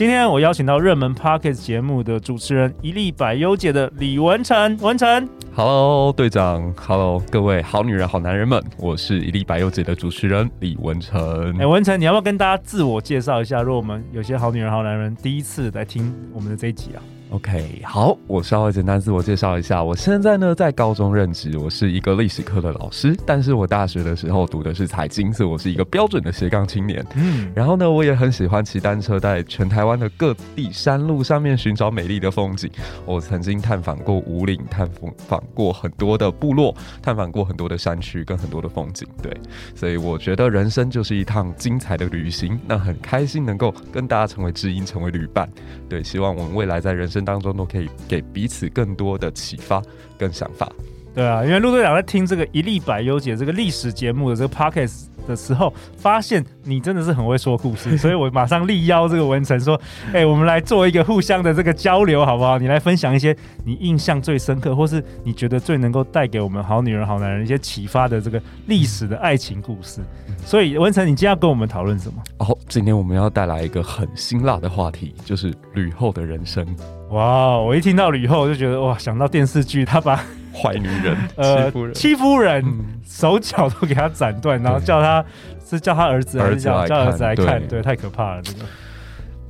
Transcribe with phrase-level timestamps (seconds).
[0.00, 11.54] 今天我邀请到热门 Pocket 节目的主持人一粒百优姐的李文成，文成，Hello，队长，Hello，各位好女人、好男人们，我是一粒百优姐的主持人李文成。
[11.58, 13.60] 哎，文成，你要不要跟大家自我介绍一下？
[13.60, 17.02] 如果我们有些好女人、好男人第一次来听我们的这一集啊。
[17.30, 19.84] OK，好，我稍微简单自我介绍一下。
[19.84, 23.16] 我现在呢在高中任职，我是一个历史课的老师。
[23.24, 27.06] 但是我大学的时候读的是财经，所以我是一个标准的斜杠青年。
[27.14, 32.68] 嗯，然后呢，我也很喜欢骑单车，在全台湾的各地山路上面寻找美丽的风景。
[33.06, 34.90] 我曾经探访过五岭，探
[35.28, 39.06] 访过很多的部落，探访过很多的山区跟很多的风景。
[39.22, 39.32] 对，
[39.76, 42.58] 所以我觉得人生就是一趟精彩的旅行。
[42.66, 45.48] 那很开心能够跟大家成为知音，成为旅伴。
[45.88, 49.82] 对，希望我们未来在人生当中都可以给彼此更多的启发
[50.18, 50.70] 跟想法。
[51.14, 59.78] 对啊，因为陆队长在听这个一粒百优解这个历史节目的这个 podcast 的时候，发现你真的是很会说故事， 所以我马上力邀这个文成说
[60.14, 62.58] ：“哎、欸，我们来做一个互相的这个交流，好不好？
[62.58, 70.00] 你来分享一些你印象最深刻，或是你觉得最能够带给我们好女人、好男人一些启发的这个历史的爱情故事。”
[70.46, 72.22] 所以文成，你今天要跟我们讨论什么？
[72.38, 76.64] 哦，今天我们要带来一个很辛辣的话题，就是吕后的人生。
[77.10, 82.64] 哇，我一听到吕后，我就觉得哇，想到电视剧，他把坏女人、呃、戚夫人、戚夫人
[83.04, 85.24] 手脚都给他斩断，然后叫他
[85.64, 87.66] 是叫他儿子还是叫叫儿子来看？
[87.68, 88.58] 对，太可怕了，这个。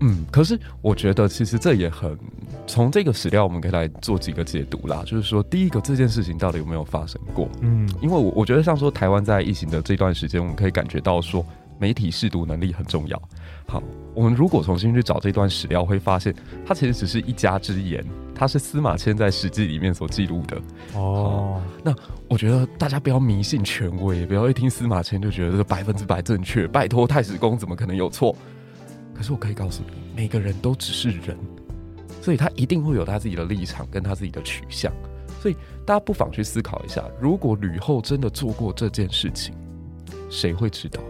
[0.00, 2.16] 嗯，可是我觉得其实这也很
[2.66, 5.02] 从这个史料，我们可以来做几个解读啦。
[5.04, 7.48] 就是说，第一个，这件事情到底有没有发生过？
[7.60, 11.44] 嗯，因为我我觉得像说台湾在疫情的这段时间，我们可以感觉到说。
[11.78, 13.18] 媒体试读能力很重要。
[13.66, 13.82] 好，
[14.12, 16.34] 我们如果重新去找这段史料，会发现
[16.66, 18.04] 它其实只是一家之言，
[18.40, 20.58] 它是司马迁在《史记》里面所记录的。
[20.94, 21.94] 哦，那
[22.26, 26.66] 我觉得大家不要迷信权威，也不要一听司马迁就觉得这个百分之百正确。
[26.66, 28.34] 拜托，太史公怎么可能有错？
[29.14, 31.36] 可是我可以告诉你，每个人都只是人，
[32.22, 34.90] 所以他一定会有他自己的立场跟他自己的取向。
[35.42, 39.54] 所以大家不妨去思考一下，如果吕后真的做过这件事情，
[40.30, 41.02] 谁会知道？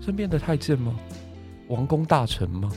[0.00, 0.94] 身边的太监吗？
[1.66, 2.70] 王公大臣吗？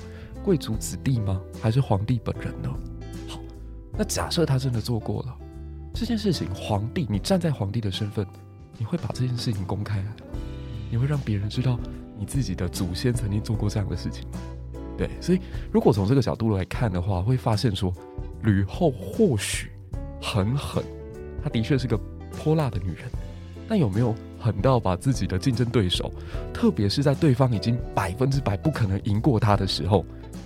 [0.43, 1.39] 贵族子弟吗？
[1.61, 2.71] 还是皇帝本人呢？
[3.97, 5.37] 那假设他真的做过了
[5.93, 8.25] 这件事情，皇帝，你站在皇帝的身份，
[8.77, 10.03] 你会把这件事情公开？
[10.91, 11.79] 你会让别人知道
[12.17, 14.39] 你自己的祖先曾经做过这样的事情吗？
[14.97, 15.39] 对，所以
[15.71, 17.93] 如果从这个角度来看的话，会发现说，
[18.43, 19.71] 吕后或许
[20.21, 20.83] 很狠，
[21.43, 21.97] 她的确是个
[22.31, 23.05] 泼辣的女人，
[23.67, 24.15] 但有没有？
[24.37, 26.13] 狠到把自己的竞争对手，
[26.53, 30.05] 特别是在对方已经百分之百不可能赢过他的时候，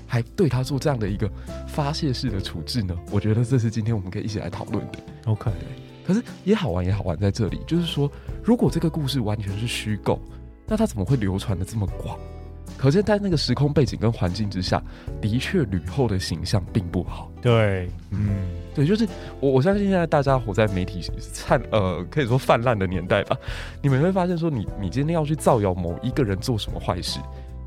[0.09, 1.30] 还对他做这样的一个
[1.68, 2.97] 发泄式的处置呢？
[3.12, 5.00] 我觉得这是今天我们可以一起来讨论的。
[5.25, 5.52] OK，
[6.06, 8.12] 可是也好玩，也好玩在这里，就是说，
[8.44, 10.20] 如果这个故事完全是虚构，
[10.66, 12.18] 那它怎么会流传的这么广？
[12.78, 14.81] 可是，在那个时空背景跟环境之下，
[15.20, 17.30] 的确吕后的形象并不好。
[17.41, 18.30] 对，嗯，
[18.74, 19.08] 对，就是
[19.41, 21.02] 我我相信现在大家活在媒体
[21.34, 23.36] 灿呃可以说泛滥的年代吧，
[23.81, 27.20] 你们会发现说你，你你今天要去造谣某一个人做什么坏事，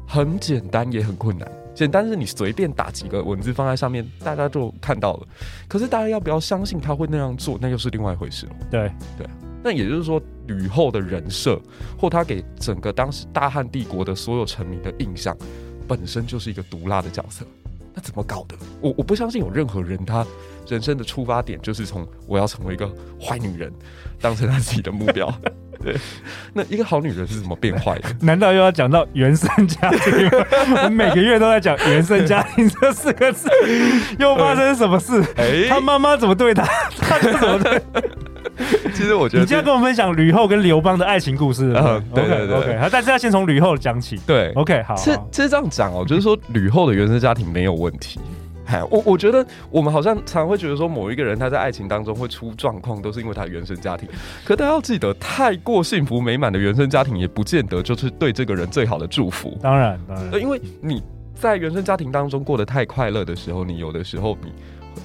[0.09, 1.51] 很简单也很困难。
[1.75, 5.27] 简单是你随便打几个文字放在上面，大家就看到了。
[5.69, 8.53] 可是大家要不要相信他会那样做，那又是另外一回事了。
[8.71, 9.27] 对对。
[9.65, 11.61] 那也就是说，吕后的人设，
[11.97, 15.37] 或他给整个当时大汉帝国的所有臣民的印象，
[15.87, 17.47] 本身就是一个毒辣的角色。
[17.95, 18.57] 那怎么搞的？
[18.81, 20.27] 我我不相信有任何人，他
[20.67, 23.73] 人生的出发点就是从我要成为一个坏女人，
[24.21, 25.33] 当成他自己的目标。
[25.83, 25.97] 对，
[26.55, 28.09] 那一个好女人是怎么变坏的？
[28.25, 30.31] 难道又要讲到原生家庭吗？
[30.85, 33.49] 我每个月都在讲原生家庭这四个字，
[34.19, 35.23] 又发生什么事？
[35.37, 36.65] 哎，他妈妈怎么对他？
[37.01, 37.83] 他怎么对？
[38.95, 41.73] 其实我觉得，你今天跟我们分享吕后跟刘邦的爱情故事。
[41.75, 44.21] 嗯，对对对，OK，但是要先从吕后讲起。
[44.27, 44.95] 对，OK，好。
[44.95, 48.21] 其实其实这样讲哦，就是说吕后的原生家庭没有问题。
[48.73, 54.09] 哎，我我觉得我们好像常会觉得说，某一个人他在爱情当中会出状况，都是因为他原生家庭。
[54.47, 59.59] 可大家要记得，太过幸福美满的原生家庭，也不见得就是对这个人最好的祝福。
[59.61, 61.03] 当然，当然，因为你
[61.35, 64.51] 在原生家庭当中过得太快乐的时候，你有的时候你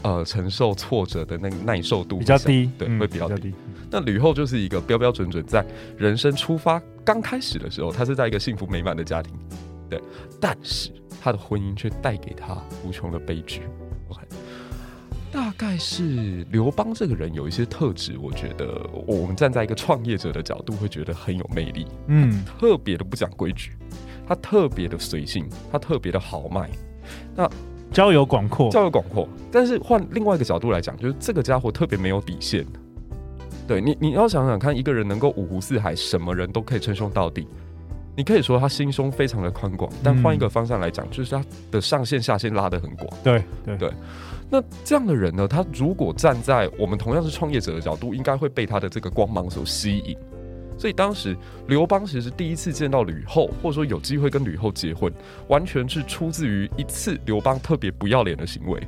[0.01, 3.35] 呃承受挫折的那个耐受度比较低，对，嗯、会比较低。
[3.35, 3.55] 比较低。
[3.91, 5.65] 那吕后就是一个标标准准在
[5.97, 9.33] 人生出发刚开始的时候，她是在一个幸福美满的家庭，
[9.89, 10.01] 对，
[10.39, 10.89] 但是。
[11.27, 13.63] 他的婚姻却带给他无穷的悲剧。
[14.07, 14.21] OK，
[15.29, 21.85] 大概是刘邦这个人有一些特质，我觉得我们站在一个创业者的角度会觉得很有魅力。
[22.07, 23.73] 嗯，特别的不讲规矩，
[24.25, 26.69] 他特别的随性，他特别的豪迈。
[27.35, 27.45] 那
[27.91, 29.27] 交友广阔，交友广阔。
[29.51, 32.65] 但是换另外一个角度来讲，就是这个家伙特别没有底线。
[33.67, 37.49] 对你，你要想想看，一个人能够五湖四海，什么人都可以称兄道弟。
[38.17, 43.07] 你可以说他心胸非常的宽广，但换一个方向来讲，嗯、就是他的上限下限拉得很广。
[43.23, 43.93] 对对对。
[44.49, 50.17] 那这样的人呢，他如果站在我们同样是创业者的角度，应该会被他的这个光芒所吸引。
[50.79, 51.37] 所以当时
[51.67, 55.13] 刘邦其实第一次见到吕后，或者说有机会跟吕后结婚，
[55.47, 58.81] 完全是出自于一次刘邦特别不要脸的行为。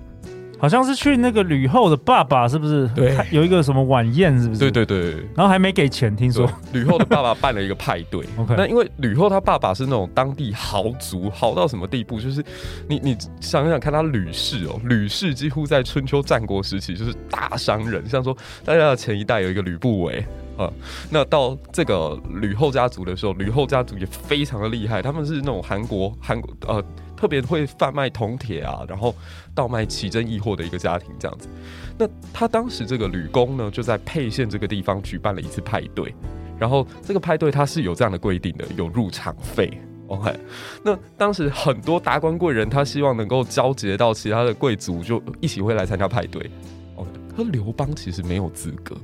[0.59, 2.85] 好像是去那个吕后的爸爸，是不是？
[2.89, 4.59] 对，有一个什么晚宴，是不是？
[4.59, 5.11] 对对对。
[5.33, 8.25] 然后还没给钱，听说吕后的爸爸办了一个派对。
[8.37, 12.19] OK，那因为吕后她爸爸是那种当地豪族，豪到什么地步？
[12.19, 12.43] 就是
[12.89, 18.35] 你你想想看，他吕氏哦，吕氏几乎在春秋战国时期就是大商人，像说
[18.65, 20.23] 大家的前一代有一个吕不韦
[20.57, 20.69] 啊，
[21.09, 26.83] 那到这个吕后家族的时候，吕后家族也非常的厉害，他们是那种韩国韩国呃。
[27.19, 29.13] 特别会贩卖铜铁啊，然后
[29.53, 31.49] 倒卖奇珍异货的一个家庭这样子。
[31.97, 36.15] 那他当时这个吕公呢，就在沛县这个地方举办了一次派对，
[36.57, 39.69] 然后这个派对他是有这样的规定的，有入场费。
[40.07, 40.33] OK，
[40.81, 46.49] 那当时很多达官贵人他希望能够交接到其他的贵族，就一起会来参加派对。
[46.95, 48.95] OK，可刘邦其实没有资格。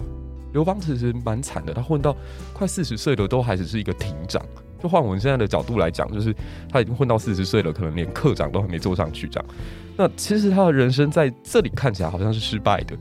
[0.54, 2.16] 刘邦其实蛮惨的，他混到
[2.54, 4.42] 快四十岁了，都还只是一个亭长。
[4.86, 6.32] 就换我们现在的角度来讲，就是
[6.72, 9.50] 他已经混到四十岁了，可能连课长都还没做上去这样。
[9.98, 12.96] 那其实他的人生在这里看起来好像是失败的，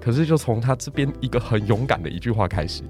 [0.00, 2.82] 可是就从他这边一个很勇敢的一句话开始，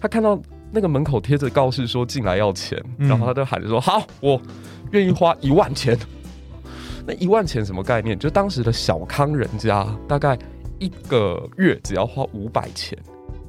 [0.00, 0.40] 他看到
[0.70, 4.40] 那个门口贴着告示说进来要钱，然后他就喊着说：“好，我
[4.92, 5.98] 愿意花一万钱。”
[7.04, 8.16] 那一万钱什么概念？
[8.16, 10.38] 就当时的小康人家大概
[10.78, 12.96] 一个月只要花五百钱。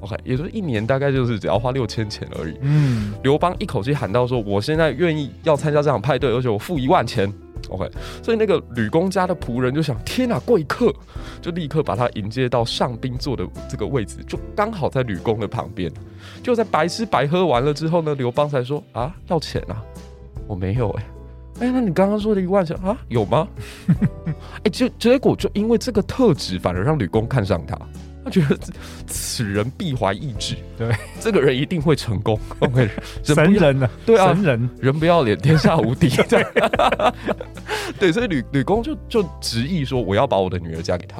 [0.02, 2.58] OK，也就是一年大概就是只要花六千钱而已。
[2.62, 7.32] 嗯，刘邦一口气喊到说：“我现在愿意要参加这场派对，而且我付一万钱。
[7.70, 7.88] ”OK，
[8.24, 10.92] 所以那个吕公家的仆人就想：“天哪，贵客！”
[11.40, 15.92] 就立刻把他迎接到上宾坐的这个位置，就刚好在吕公的旁边。
[16.42, 19.82] 就在白吃白喝完了之后呢，刘邦才说：“啊，要钱啊？
[20.48, 21.08] 我没有哎、欸，
[21.62, 23.48] 哎、欸，那你刚刚说的一万钱啊，有吗？
[24.28, 27.78] 哎、欸，就结果就因为这个特质，反而让吕公看上他。”
[28.24, 28.56] 他觉得
[29.08, 32.40] 此人必怀义志，对，这个人一定会成功。
[32.60, 32.88] OK，
[33.24, 33.90] 神人呢？
[34.06, 36.08] 对啊，神人，人不要脸，天下无敌。
[36.30, 36.46] 对，
[38.00, 41.20] 对，所以吕吕公就就执意说，我要把我的女儿嫁给他。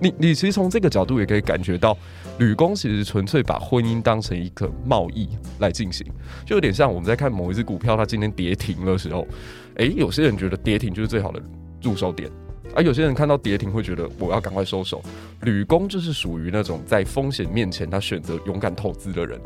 [0.00, 1.96] 你你其实从这个角度也可以感觉到，
[2.38, 5.28] 吕公其实纯粹把婚姻当成一个贸易
[5.60, 6.04] 来进行，
[6.44, 9.24] 就有点像我们在看某一只股票，它今天跌停的时候，
[9.80, 11.42] 哎，有些人觉得跌停就是最好的
[11.82, 12.30] 入手点。
[12.74, 15.02] 而有些人看到跌停会觉得我要赶快收手。
[15.42, 19.40] 吕公就是属于那种在风险面前他选择勇敢投资的人，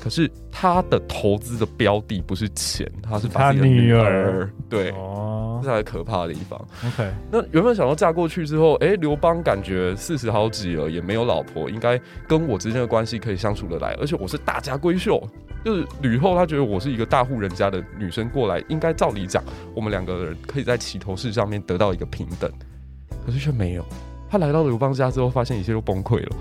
[0.00, 4.48] 可是他的投资的标的不是钱，他是把自己的女儿。
[4.68, 6.58] 对，哦，这才可怕的地方。
[6.86, 15.20] OK，那原本想要嫁过去之后，哎、欸，刘邦感觉四十好几了，也没有老婆，应该跟我之间的关系可以相处得来，而且我是大家闺秀，
[15.64, 19.42] 就是吕后她觉得我是一个大户人家的女生过来，应该照理讲，
[19.74, 22.48] 我们两个人可以在起头式上面得到一个平等。
[23.26, 23.84] 可是却没有，
[24.30, 26.36] 他来到刘邦家之后，发现一切都崩溃了。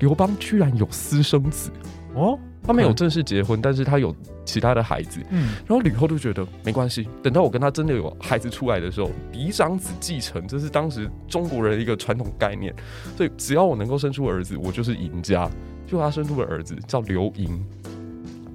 [0.00, 1.70] 刘邦居然有私生子
[2.14, 5.20] 哦，他没有正式结婚，但是他有其他的孩子。
[5.30, 12.74] 嗯，然后吕后就觉得没关系，等到我跟他真的有孩子出来的时候，嫡长子继承，这是当时中国人的一个传统概念。
[13.16, 15.48] 所以只要我能够生出儿子，我就是赢家。
[15.86, 17.62] 就他生出了儿子叫刘盈，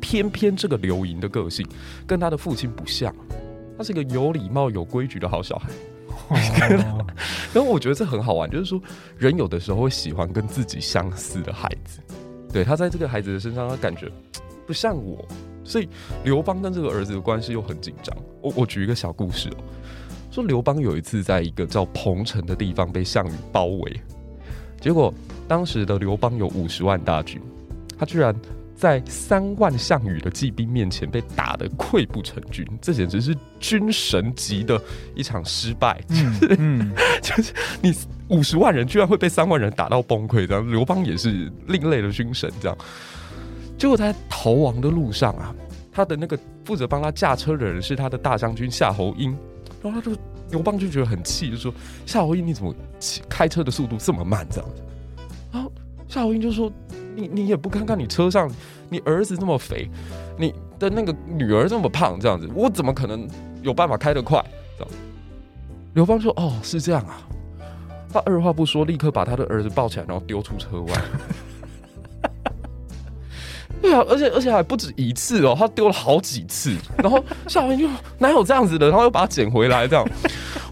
[0.01, 1.65] 偏偏这个刘盈的个性
[2.07, 3.13] 跟他的父亲不像，
[3.77, 5.69] 他是一个有礼貌、有规矩的好小孩。
[7.53, 8.81] 然后 我觉得这很好玩，就是说
[9.17, 11.99] 人有的时候会喜欢跟自己相似的孩子。
[12.51, 14.11] 对，他在这个孩子的身上，他感觉
[14.65, 15.23] 不像我，
[15.63, 15.87] 所以
[16.23, 18.15] 刘邦跟这个儿子的关系又很紧张。
[18.41, 19.57] 我我举一个小故事哦，
[20.31, 24.01] 说刘邦有一次在一个叫彭城的地方被项羽包围，
[24.79, 25.13] 结果
[25.47, 27.41] 当时的刘邦有五十万大军，
[27.97, 28.35] 他居然。
[28.79, 34.81] 在三万项羽的骑兵面前被打得溃不成军，这简直是军神级的
[35.13, 36.01] 一场失败。
[36.07, 36.89] 就是，嗯、
[37.21, 37.93] 就是你
[38.29, 42.49] 五十万人居然会被三万人打到崩溃，这样刘邦也是另类的军神。
[42.61, 42.77] 这样，
[43.77, 45.53] 结果在逃亡的路上啊，
[45.91, 49.37] 他的那个负责帮他驾车的人是他的大将军夏侯婴，
[49.83, 50.17] 然后他就
[50.51, 51.73] 刘邦就觉得很气，就说
[52.05, 52.73] 夏侯婴你怎么
[53.27, 54.47] 开车的速度这么慢？
[54.49, 54.81] 这样子，
[55.51, 55.69] 然后
[56.07, 56.71] 夏侯婴就说。
[57.15, 58.49] 你你也不看看你车上，
[58.89, 59.89] 你儿子这么肥，
[60.37, 63.27] 你的那个女儿这么胖，这样子，我怎么可能
[63.61, 64.43] 有办法开得快？
[64.77, 64.93] 这样，
[65.93, 67.21] 刘邦说：“哦，是这样啊。”
[68.11, 70.93] 他二话不说，立刻把他的儿子抱起来，然后丢出车外。
[73.81, 77.87] 对啊，而且而且还不止一次哦，他丢了好几次，然后夏侯婴就
[78.17, 80.05] 哪有这样子的，然后又把他捡回来，这样。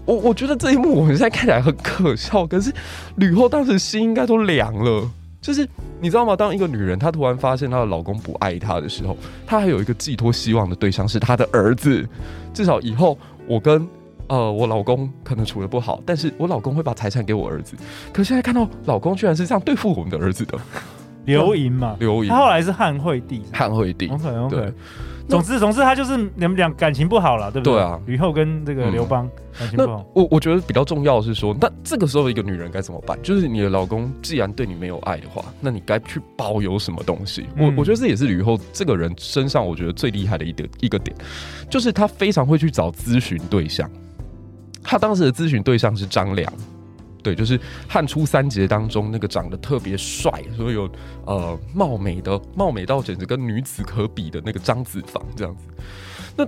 [0.04, 2.72] 我我觉得这一幕我们现在看起来很可笑，可是
[3.16, 5.10] 吕后当时心应该都凉了。
[5.48, 5.66] 就是
[5.98, 6.36] 你知道吗？
[6.36, 12.06] 当一个女人她突然发现她的老公不爱她的时候，她还有一个寄托希望的对象是她的儿子。
[12.52, 13.88] 至少以后我跟
[14.26, 17.78] 呃我老公可能处的不好，但是我老公会把财产给我儿子。
[18.12, 20.58] 可现在看到老公居然是这样对付我们的儿子的。
[21.24, 24.08] 刘盈嘛，刘盈，他后来是汉惠帝，汉惠帝。
[24.08, 24.72] OK OK。
[25.28, 27.74] 总之总之，他就是你们俩感情不好了，对不对？
[27.74, 28.00] 对啊。
[28.06, 30.04] 吕后跟这个刘邦、嗯、感情不好。
[30.14, 33.18] 我我觉得比较重要的是说，那这个时候一个女人该怎么办？
[33.22, 37.46] 就是你的老公既然对你没有爱的话，那你该去保有什么东西？
[37.56, 41.14] 嗯、我我觉得这也是吕后这个人身上我觉得最厉害的一点一个点，
[41.68, 43.88] 就是她非常会去找咨询对象。
[44.82, 46.50] 她当时的咨询对象是张良。
[47.28, 50.90] 对，就是汉初三杰当中那个长得特别帅，所以有
[51.26, 55.64] 呃貌美的貌美到简直跟女子可比的那个张子房这样子。
[56.34, 56.46] 那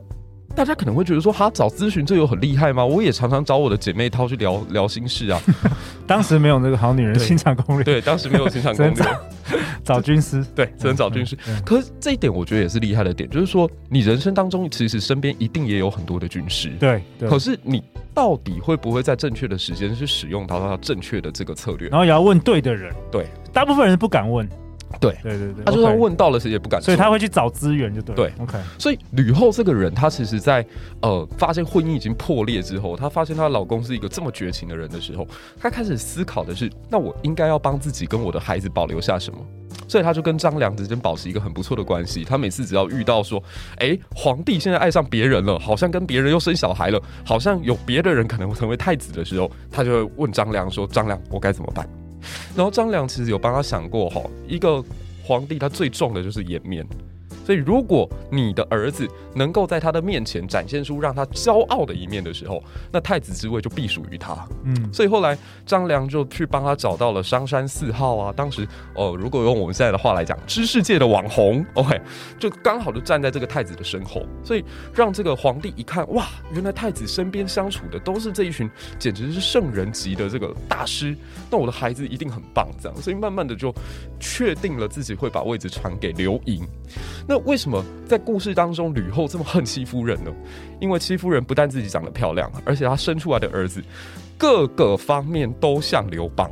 [0.54, 2.84] 大家可能会觉得说，哈，找咨询这有很厉害吗？
[2.84, 5.40] 我也常常找我的姐妹淘去聊聊心事啊。
[6.06, 9.04] 当时没有那个好女人 心场攻略，对，当时没有心场攻略，
[9.84, 11.36] 找军师，对，只能找军师。
[11.64, 17.82] 可是这一点我觉得也是厉害的点，就是说你人生当中其实身边一定也有很多的军师，对，可是你。
[18.12, 21.88] 到底会不会在正确的时间去使用到他正确的这个策略？
[21.88, 22.92] 然后也要问对的人。
[23.10, 24.46] 对，大部分人不敢问。
[24.98, 26.80] 对对对对，他就算问到了，谁也不敢。
[26.82, 28.14] 所以他会去找资源，就对。
[28.16, 28.58] 对，OK。
[28.78, 30.66] 所以吕后这个人，她其实在
[31.02, 35.26] 呃发现婚姻已经破裂之后，她发现她老公是一个这么绝情的人的时候，
[35.58, 39.38] 她开始思考的是：那我应该要帮自己跟我的孩子保留下什么？
[39.86, 42.24] 所以她就跟张良之间保持一个很不错的关系。
[42.24, 43.42] 她每次只要遇到说，
[43.76, 51.88] 哎、欸，皇帝现在爱上别人了，好像跟别人又生小孩了，好像有别的人可能会成为太子的时候，她就会问张良说：“张良，我该怎么办？”
[52.56, 54.82] 然后张良其实有帮他想过，哈，一个
[55.22, 56.86] 皇帝他最重的就是颜面。
[57.44, 64.36] 所以，如果你的儿子能够在他的面前展现出让他骄傲的一面的时候，那太子之位就必属于他。
[64.64, 68.32] 嗯，所以后来张良就去帮他找到了商山四号啊。
[68.36, 72.00] 当时哦，如果用我们现在的话来讲，知识界的网红，OK，
[72.38, 81.16] 就刚好就站在这个太子的身后，所以让这个皇帝一看，哇，原来太子身边相处的都是这一群简直是圣人级的这个大师，
[81.50, 83.74] 那我的孩子一定很棒，这样，所以慢慢的就
[84.18, 86.66] 确定了自己会把位置传给刘盈。
[87.26, 90.30] 那为什么在故事当中吕后这么恨戚夫人呢？
[90.80, 93.82] 因为戚夫人不但自己长得漂亮，而且她生出来的儿子
[94.38, 96.50] 各个方面都像刘邦。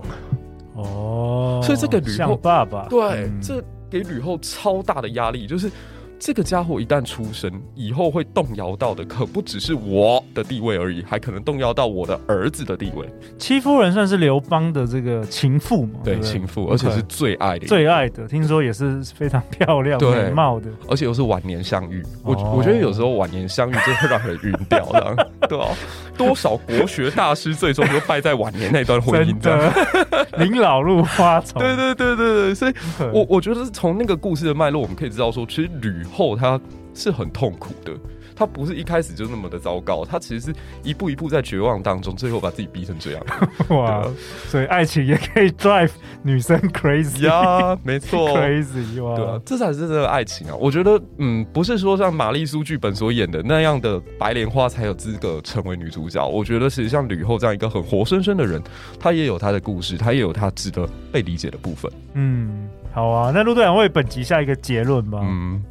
[0.75, 5.71] 哦，所以这个吕后爸爸，对，嗯、这给吕后超大的压力，就是。
[6.19, 13.09] 这个家伙一旦出生，以后会动摇到的可不只是我的地位而已，还可能动摇到我的儿子的地位。
[13.39, 16.01] 戚夫人算是刘邦的这个情妇嘛？
[16.03, 18.27] 对，情妇，而且是最爱的，最爱的。
[18.27, 22.03] 听说也是非常漂亮、 美貌的，而且又是晚年相遇。
[22.25, 25.69] 我我觉得有时候晚年相遇真的会让人晕掉的，对啊，
[26.19, 29.73] 多少国学大师最终都败在晚年那段婚姻的，
[30.37, 31.63] 临老入花丛。
[31.63, 32.75] 对对对对对，所以
[33.13, 36.61] 我我觉得从那个故事的脉络，我们可以知道说，其实吕后他
[36.95, 37.93] 是很痛苦的，
[38.35, 43.23] 他不是一开始就那么的糟糕，他其实是一步一步在绝望当中，最后把自己逼成这样。
[43.71, 44.09] 哇！
[44.49, 45.91] 所以爱情也可以 drive
[46.23, 49.17] 女生 crazy 呀， 没错， crazy 哇！
[49.17, 50.55] 对啊，这才是这个爱情啊！
[50.57, 56.27] 我觉得，嗯，不是说像玛丽苏剧本所演的那样的白莲花才有资格成为女主角。
[56.27, 58.61] 我觉得，其实像吕后这样一个很活生生的人，
[58.99, 61.91] 她也有她的故事，她也有她值得被理解的部分。
[62.15, 65.21] 嗯，好啊，那陆队长为本集下一个结论吧。
[65.23, 65.63] 嗯。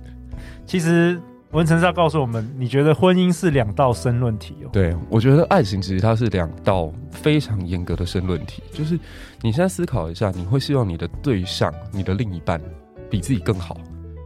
[0.67, 1.19] 其实
[1.51, 4.69] 文成是要告诉我们，你觉得婚姻是两道申论题哦？
[4.73, 8.61] 对，我觉得爱情其实它是两道非常严格的申论题。
[8.73, 8.99] 就是
[9.41, 12.61] 你现在思考一下，你会希望你的对象、你的另一半
[13.09, 13.77] 比自己更好，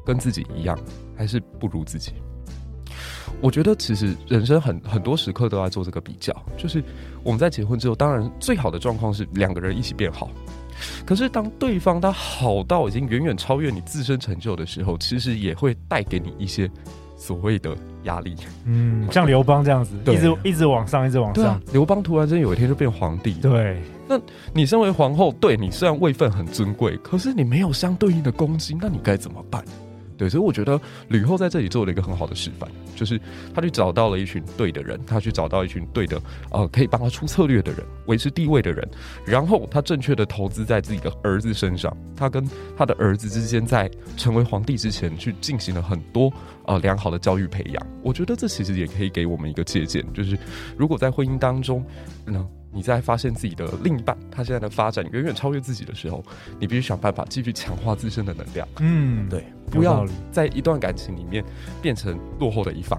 [0.03, 0.75] 跟自己一样，
[1.15, 2.13] 还是不如自己？
[3.39, 6.36] 我觉得其实人生很很多时刻都在做这个比较。
[6.57, 6.83] 就是
[7.24, 10.29] 我们在结婚之后，当然最好的状况是两个人一起变好。
[11.05, 16.69] 可是，当对方他好到已经远远超越你自身成就的时候，其实也会带给你一些
[17.15, 18.35] 所谓的压力。
[18.65, 21.61] 嗯，像刘邦这样子，一直一直往上，一直往上。
[21.71, 23.33] 刘邦突然间有一天就变皇帝。
[23.35, 24.19] 对，那
[24.53, 29.63] 你身为皇后，对你虽然位分很尊贵，可是你没有相对应的功绩，那你该怎么办？
[30.21, 33.19] 对，所以我觉得吕后在这里做了一个很好的示范，就是
[33.55, 38.87] 她去找到了一群对的人，她去找到一群对的呃可以帮她出策略的人，维持地位的人，
[39.25, 42.47] 然后她正确的投资在自己的儿子身上，她跟
[42.77, 46.31] 她的儿子之间在成为皇帝之前去进行了很多
[46.65, 47.87] 呃良好的教育培养。
[48.03, 50.37] 我觉得这其实也可以给我们一个借鉴，就是
[50.77, 51.85] 如果在婚姻当中，
[52.25, 52.45] 那。
[52.73, 56.23] 你在发现自己的另一半他现在的发展远远超越自己的时候，
[56.57, 58.65] 你必须想办法继续强化自身的能量。
[58.79, 61.43] 嗯，对，不要在一段感情里面
[61.81, 62.97] 变成落后的一方。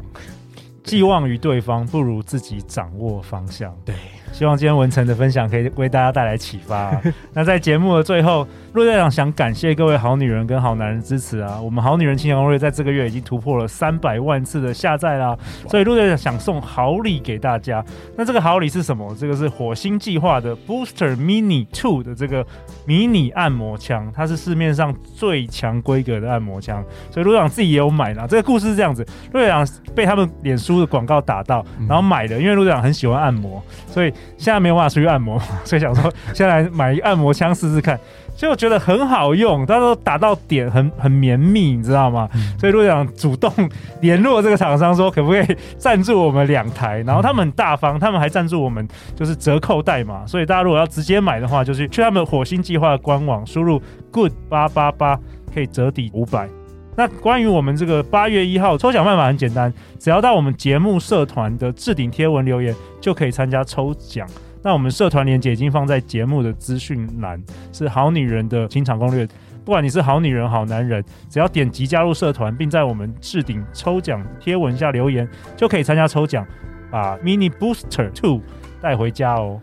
[0.84, 3.74] 寄望于对方，不如自己掌握方向。
[3.82, 3.94] 对。
[4.32, 7.02] 希望今天文成的分享可以为大家带来启发啊。
[7.34, 11.60] 那在节目的最后，陆队长想感谢各位好女人跟好男人支持啊！
[11.60, 15.36] 我们好女人情场攻略在这个月已经突破了三百万次的下载啦，
[15.68, 17.84] 所以陆队长想送好礼给大家。
[18.16, 19.14] 那这个好礼是什么？
[19.18, 22.44] 这个是火星计划的 Booster Mini Two 的这个
[22.86, 28.26] 迷你按摩枪，它是市面上最强规格的按摩枪，所以陆队长自己也有买啦。
[28.26, 34.12] 这个故事是这样子：陆队长被他们脸书的广告打到，然后买的，因为陆队长很喜欢按摩，所以。
[34.36, 37.98] 现在没有办法出去按摩， 所以想说先来买一个按摩枪试试看，
[38.34, 42.28] 所以我觉得很好用，但是打到点很很绵密，你知道吗？
[42.58, 43.52] 所以陆队长主动
[44.00, 47.02] 联络这个厂商说，可不可以赞助我们两台？
[47.06, 55.18] 然后他们很大方，他们还赞助我们就是折扣代码，所以大家如果要直接买的话，就是去他们火星计划的官网输入 good 八八八，
[55.54, 56.48] 可以折抵五百。
[56.96, 64.28] 那关于我们这个八月一号抽奖办法很简单，只要到我们节目社团的置顶贴文留言，就可以参加抽奖。
[64.62, 69.26] 那我们社团链接已经放在节目的资讯栏，是好女人的清场攻略。
[69.64, 76.46] 不管你是好女人、好男人，只要点击加入社团，并在我们置顶抽奖贴文下留言，就可以参加抽奖，
[76.90, 78.40] 把 Mini Booster Two
[78.80, 79.60] 带回家哦。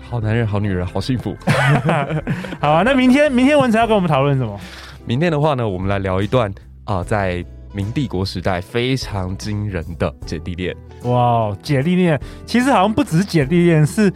[0.00, 1.36] 好男人、好女人，好幸福。
[2.60, 4.58] 好啊，那明天明天文才要跟我们讨论什么？
[5.06, 6.50] 明天的话呢，我们来聊一段
[6.84, 10.76] 啊、呃，在明帝国时代非常惊人的姐弟恋。
[11.04, 14.12] 哇，姐弟恋其实好像不只是姐弟恋，是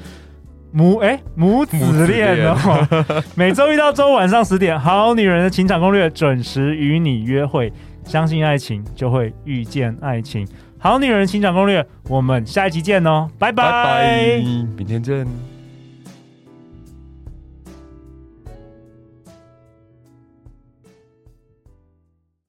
[0.73, 2.57] 母哎、欸、母子恋哦。
[3.35, 7.73] 每周一到周五晚上十点，好女人的情场攻略准时与你约会。
[8.05, 10.47] 相信爱情，就会遇见爱情。
[10.79, 14.43] 好女人情场攻略，我们下一集见哦，拜拜，拜拜，
[14.77, 15.54] 明天见。